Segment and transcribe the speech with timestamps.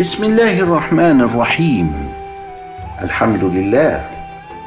[0.00, 1.92] بسم الله الرحمن الرحيم
[3.02, 4.00] الحمد لله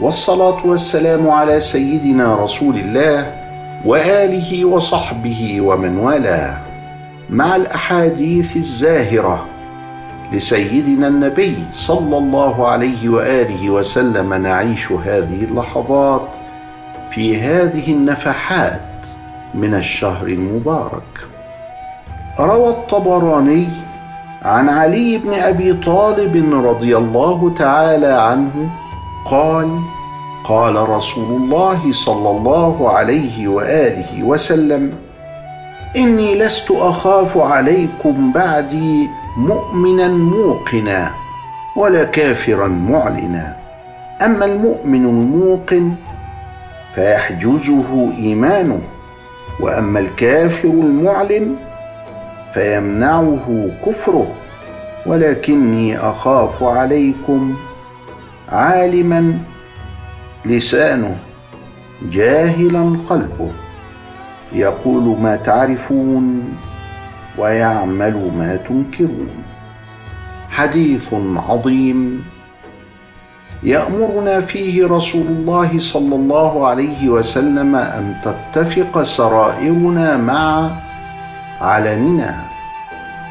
[0.00, 3.32] والصلاه والسلام على سيدنا رسول الله
[3.84, 6.58] واله وصحبه ومن والاه
[7.30, 9.46] مع الاحاديث الزاهره
[10.32, 16.28] لسيدنا النبي صلى الله عليه واله وسلم نعيش هذه اللحظات
[17.10, 18.80] في هذه النفحات
[19.54, 21.28] من الشهر المبارك
[22.38, 23.89] روى الطبراني
[24.42, 28.70] عن علي بن أبي طالب رضي الله تعالى عنه
[29.26, 29.78] قال
[30.44, 34.92] قال رسول الله صلى الله عليه وآله وسلم
[35.96, 41.10] إني لست أخاف عليكم بعدي مؤمنا موقنا
[41.76, 43.56] ولا كافرا معلنا.
[44.22, 45.92] أما المؤمن الموقن
[46.94, 48.80] فيحجزه إيمانه
[49.60, 51.56] وأما الكافر المعلن
[52.54, 54.32] فيمنعه كفره
[55.06, 57.56] ولكني أخاف عليكم
[58.48, 59.38] عالما
[60.44, 61.16] لسانه
[62.02, 63.50] جاهلا قلبه.
[64.52, 66.44] يقول ما تعرفون
[67.38, 69.30] ويعمل ما تنكرون.
[70.50, 71.14] حديث
[71.48, 72.24] عظيم.
[73.62, 80.70] يأمرنا فيه رسول الله صلى الله عليه وسلم أن تتفق سرائرنا مع
[81.60, 82.34] علننا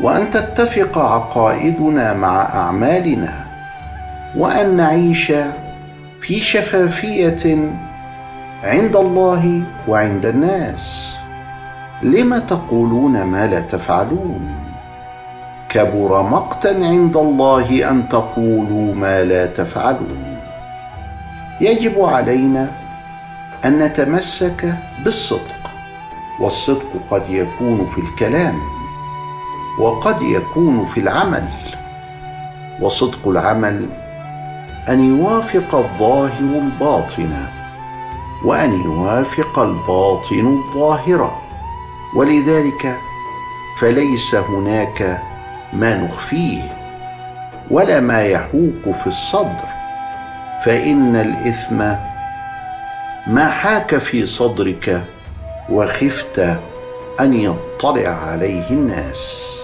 [0.00, 3.44] وأن تتفق عقائدنا مع أعمالنا
[4.36, 5.32] وأن نعيش
[6.20, 7.58] في شفافية
[8.64, 11.14] عند الله وعند الناس.
[12.02, 14.54] لم تقولون ما لا تفعلون؟
[15.68, 20.36] كبر مقتا عند الله أن تقولوا ما لا تفعلون.
[21.60, 22.68] يجب علينا
[23.64, 25.59] أن نتمسك بالصدق.
[26.40, 28.54] والصدق قد يكون في الكلام
[29.78, 31.48] وقد يكون في العمل.
[32.80, 33.86] وصدق العمل
[34.88, 37.46] أن يوافق الظاهر الباطن
[38.44, 41.38] وأن يوافق الباطن الظاهر.
[42.16, 42.96] ولذلك
[43.80, 45.22] فليس هناك
[45.72, 46.62] ما نخفيه
[47.70, 49.70] ولا ما يحوك في الصدر.
[50.64, 51.78] فإن الإثم
[53.26, 55.04] ما حاك في صدرك
[55.70, 56.38] وخفت
[57.20, 59.56] أن يطلع عليه الناس.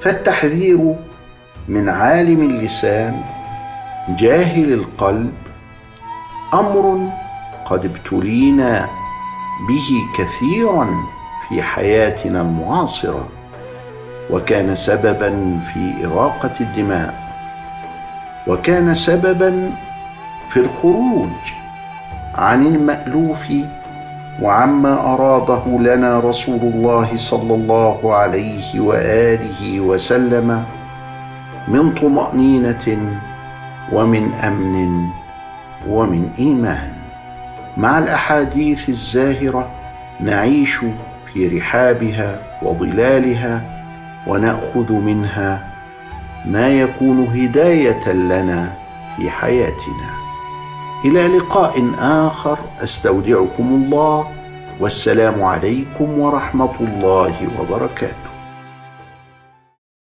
[0.00, 0.94] فالتحذير
[1.68, 3.20] من عالم اللسان
[4.08, 5.32] جاهل القلب
[6.54, 7.08] أمر
[7.64, 8.88] قد ابتلينا
[9.68, 9.88] به
[10.24, 10.90] كثيرا
[11.48, 13.28] في حياتنا المعاصرة
[14.30, 17.14] وكان سببا في إراقة الدماء
[18.46, 19.70] وكان سببا
[20.50, 21.28] في الخروج
[22.34, 23.46] عن المألوف
[24.42, 30.64] وعما أراده لنا رسول الله صلى الله عليه وآله وسلم
[31.68, 32.98] من طمأنينة
[33.92, 35.06] ومن أمن
[35.88, 36.92] ومن إيمان.
[37.76, 39.68] مع الأحاديث الزاهرة
[40.20, 40.76] نعيش
[41.32, 43.62] في رحابها وظلالها
[44.26, 45.68] ونأخذ منها
[46.46, 48.72] ما يكون هداية لنا
[49.16, 50.23] في حياتنا.
[51.04, 54.26] إلى لقاء آخر أستودعكم الله
[54.80, 58.33] والسلام عليكم ورحمة الله وبركاته.